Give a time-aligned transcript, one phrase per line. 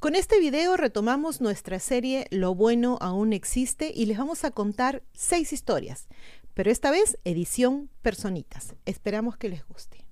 [0.00, 5.02] Con este video retomamos nuestra serie Lo bueno aún existe y les vamos a contar
[5.12, 6.08] seis historias,
[6.54, 8.74] pero esta vez edición personitas.
[8.86, 10.06] Esperamos que les guste.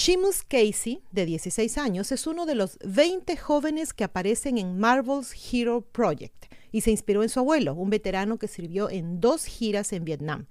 [0.00, 5.34] Seamus Casey, de 16 años, es uno de los 20 jóvenes que aparecen en Marvel's
[5.52, 9.92] Hero Project y se inspiró en su abuelo, un veterano que sirvió en dos giras
[9.92, 10.46] en Vietnam.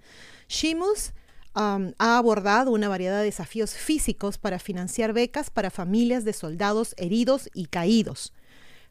[0.50, 1.14] Seamus
[1.56, 6.94] um, ha abordado una variedad de desafíos físicos para financiar becas para familias de soldados
[6.98, 8.34] heridos y caídos.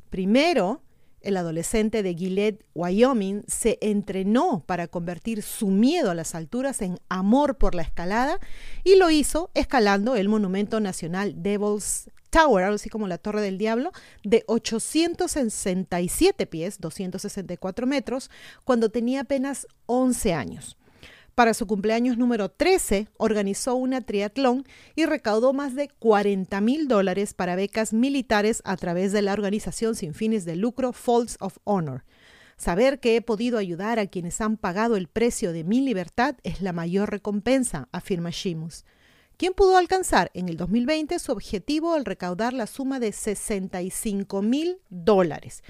[0.09, 0.80] Primero,
[1.27, 6.99] el adolescente de Gillette, Wyoming, se entrenó para convertir su miedo a las alturas en
[7.09, 8.39] amor por la escalada
[8.85, 13.93] y lo hizo escalando el monumento nacional Devil's Tower, así como la Torre del Diablo,
[14.23, 18.30] de 867 pies, 264 metros,
[18.65, 20.77] cuando tenía apenas 11 años.
[21.37, 27.34] Para su cumpleaños número 13, organizó una triatlón y recaudó más de 40 mil dólares
[27.34, 32.04] para becas militares a través de la organización sin fines de lucro Falls of Honor.
[32.56, 36.62] Saber que he podido ayudar a quienes han pagado el precio de mi libertad es
[36.62, 38.87] la mayor recompensa, afirma Shimus.
[39.37, 44.78] ¿Quién pudo alcanzar en el 2020 su objetivo al recaudar la suma de 65 mil
[44.88, 45.62] dólares.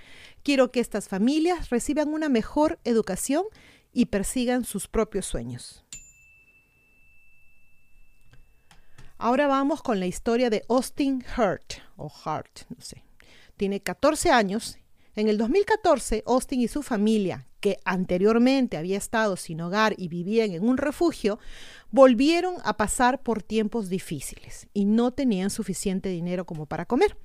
[0.45, 3.43] Quiero que estas familias reciban una mejor educación
[3.97, 5.83] y persigan sus propios sueños.
[9.17, 13.03] Ahora vamos con la historia de Austin Hurt, o Hart, no sé.
[13.57, 14.77] Tiene 14 años.
[15.15, 20.51] En el 2014, Austin y su familia, que anteriormente había estado sin hogar y vivían
[20.51, 21.39] en un refugio,
[21.91, 27.17] volvieron a pasar por tiempos difíciles y no tenían suficiente dinero como para comer.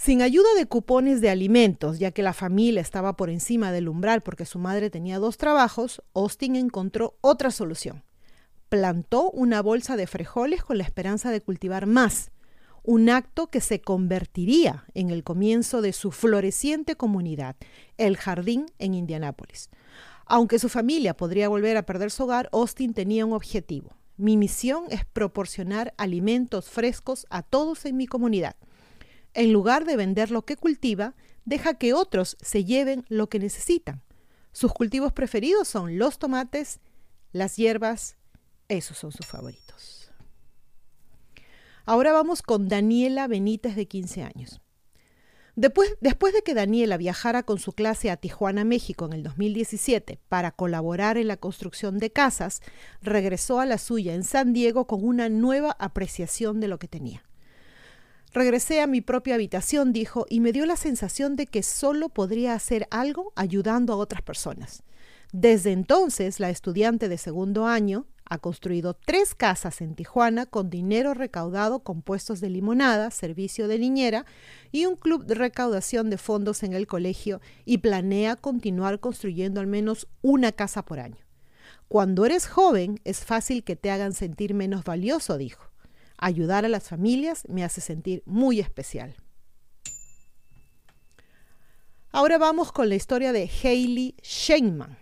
[0.00, 4.20] Sin ayuda de cupones de alimentos, ya que la familia estaba por encima del umbral
[4.20, 8.04] porque su madre tenía dos trabajos, Austin encontró otra solución.
[8.68, 12.30] Plantó una bolsa de frijoles con la esperanza de cultivar más,
[12.84, 17.56] un acto que se convertiría en el comienzo de su floreciente comunidad,
[17.96, 19.68] el Jardín en Indianápolis.
[20.26, 23.96] Aunque su familia podría volver a perder su hogar, Austin tenía un objetivo.
[24.16, 28.54] Mi misión es proporcionar alimentos frescos a todos en mi comunidad.
[29.34, 34.02] En lugar de vender lo que cultiva, deja que otros se lleven lo que necesitan.
[34.52, 36.80] Sus cultivos preferidos son los tomates,
[37.32, 38.16] las hierbas,
[38.68, 40.10] esos son sus favoritos.
[41.84, 44.60] Ahora vamos con Daniela Benítez de 15 años.
[45.56, 50.20] Después, después, de que Daniela viajara con su clase a Tijuana, México en el 2017
[50.28, 52.60] para colaborar en la construcción de casas,
[53.02, 57.27] regresó a la suya en San Diego con una nueva apreciación de lo que tenía.
[58.32, 62.54] Regresé a mi propia habitación, dijo, y me dio la sensación de que solo podría
[62.54, 64.82] hacer algo ayudando a otras personas.
[65.32, 71.14] Desde entonces, la estudiante de segundo año ha construido tres casas en Tijuana con dinero
[71.14, 74.26] recaudado con puestos de limonada, servicio de niñera
[74.70, 79.66] y un club de recaudación de fondos en el colegio y planea continuar construyendo al
[79.66, 81.24] menos una casa por año.
[81.88, 85.70] Cuando eres joven es fácil que te hagan sentir menos valioso, dijo.
[86.18, 89.14] Ayudar a las familias me hace sentir muy especial.
[92.10, 94.98] Ahora vamos con la historia de Hailey Sheinman.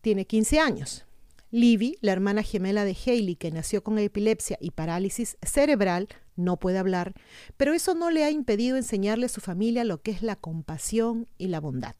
[0.00, 1.04] Tiene 15 años.
[1.50, 6.78] Livy, la hermana gemela de Hailey, que nació con epilepsia y parálisis cerebral, no puede
[6.78, 7.14] hablar,
[7.56, 11.26] pero eso no le ha impedido enseñarle a su familia lo que es la compasión
[11.36, 11.96] y la bondad.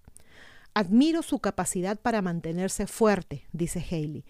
[0.74, 4.24] Admiro su capacidad para mantenerse fuerte, dice Hailey.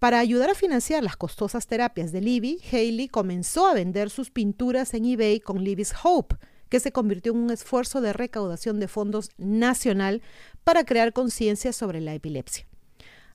[0.00, 4.94] Para ayudar a financiar las costosas terapias de Libby, Haley comenzó a vender sus pinturas
[4.94, 6.36] en eBay con Libby's Hope,
[6.70, 10.22] que se convirtió en un esfuerzo de recaudación de fondos nacional
[10.64, 12.66] para crear conciencia sobre la epilepsia.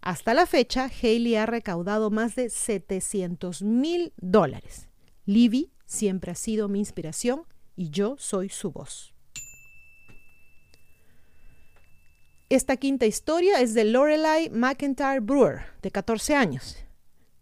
[0.01, 4.89] Hasta la fecha, Haley ha recaudado más de 700 mil dólares.
[5.25, 7.43] Libby siempre ha sido mi inspiración
[7.75, 9.14] y yo soy su voz.
[12.49, 16.77] Esta quinta historia es de Lorelai McIntyre Brewer, de 14 años.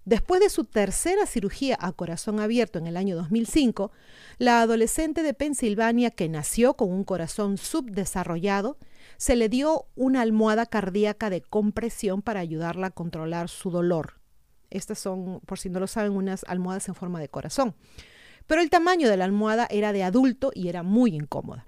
[0.05, 3.91] Después de su tercera cirugía a corazón abierto en el año 2005,
[4.37, 8.77] la adolescente de Pensilvania que nació con un corazón subdesarrollado,
[9.17, 14.21] se le dio una almohada cardíaca de compresión para ayudarla a controlar su dolor.
[14.69, 17.75] Estas son, por si no lo saben, unas almohadas en forma de corazón.
[18.47, 21.67] Pero el tamaño de la almohada era de adulto y era muy incómoda.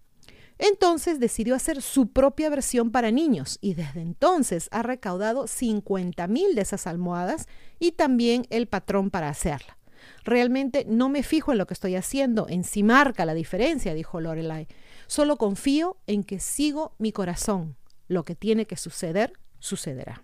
[0.57, 6.55] Entonces decidió hacer su propia versión para niños y desde entonces ha recaudado 50 mil
[6.55, 7.47] de esas almohadas
[7.79, 9.77] y también el patrón para hacerla.
[10.23, 14.21] Realmente no me fijo en lo que estoy haciendo, en si marca la diferencia, dijo
[14.21, 14.67] Lorelai.
[15.07, 17.75] Solo confío en que sigo mi corazón.
[18.07, 20.23] Lo que tiene que suceder, sucederá.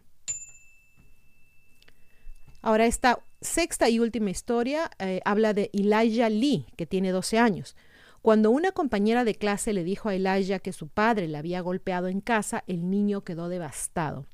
[2.62, 7.76] Ahora, esta sexta y última historia eh, habla de Elijah Lee, que tiene 12 años.
[8.22, 12.08] Cuando una compañera de clase le dijo a Elijah que su padre le había golpeado
[12.08, 14.26] en casa, el niño quedó devastado.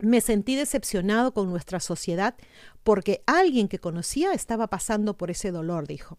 [0.00, 2.34] Me sentí decepcionado con nuestra sociedad
[2.82, 6.16] porque alguien que conocía estaba pasando por ese dolor, dijo.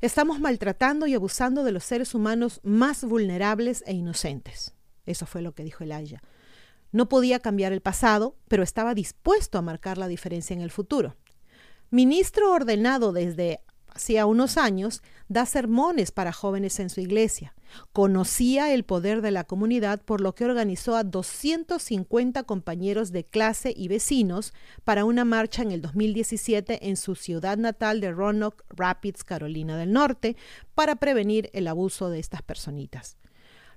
[0.00, 4.74] Estamos maltratando y abusando de los seres humanos más vulnerables e inocentes.
[5.06, 6.20] Eso fue lo que dijo Elijah.
[6.90, 11.16] No podía cambiar el pasado, pero estaba dispuesto a marcar la diferencia en el futuro.
[11.90, 13.60] Ministro ordenado desde
[13.96, 17.54] hacía unos años, da sermones para jóvenes en su iglesia.
[17.92, 23.74] Conocía el poder de la comunidad, por lo que organizó a 250 compañeros de clase
[23.76, 24.54] y vecinos
[24.84, 29.92] para una marcha en el 2017 en su ciudad natal de Roanoke Rapids, Carolina del
[29.92, 30.36] Norte,
[30.74, 33.16] para prevenir el abuso de estas personitas.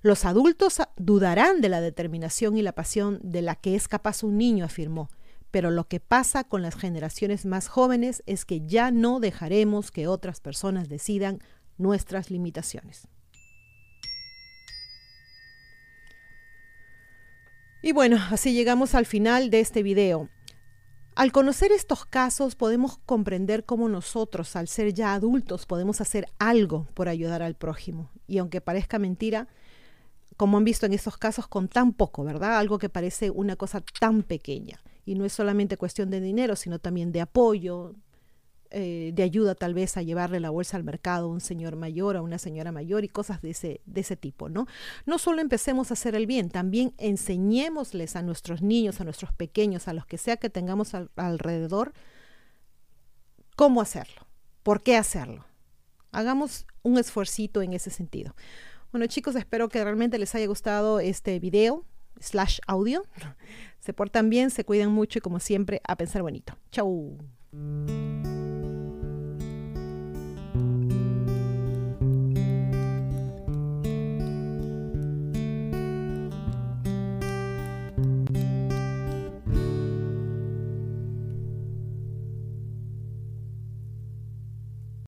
[0.02, 4.38] Los adultos dudarán de la determinación y la pasión de la que es capaz un
[4.38, 5.10] niño, afirmó,
[5.52, 10.08] pero lo que pasa con las generaciones más jóvenes es que ya no dejaremos que
[10.08, 11.40] otras personas decidan
[11.78, 13.08] nuestras limitaciones.
[17.82, 20.30] Y bueno, así llegamos al final de este video.
[21.16, 26.88] Al conocer estos casos podemos comprender cómo nosotros, al ser ya adultos, podemos hacer algo
[26.94, 28.12] por ayudar al prójimo.
[28.28, 29.48] Y aunque parezca mentira,
[30.38, 32.58] como han visto en estos casos, con tan poco, ¿verdad?
[32.58, 34.80] Algo que parece una cosa tan pequeña.
[35.10, 37.96] Y no es solamente cuestión de dinero, sino también de apoyo,
[38.70, 42.16] eh, de ayuda tal vez a llevarle la bolsa al mercado a un señor mayor,
[42.16, 44.68] a una señora mayor y cosas de ese, de ese tipo, ¿no?
[45.08, 49.88] No solo empecemos a hacer el bien, también enseñémosles a nuestros niños, a nuestros pequeños,
[49.88, 51.94] a los que sea que tengamos alrededor,
[53.56, 54.28] cómo hacerlo,
[54.62, 55.44] por qué hacerlo.
[56.12, 58.36] Hagamos un esfuercito en ese sentido.
[58.92, 61.84] Bueno chicos, espero que realmente les haya gustado este video
[62.20, 63.04] slash audio.
[63.80, 66.58] Se portan bien, se cuidan mucho y como siempre, a pensar bonito.
[66.72, 67.18] Chau.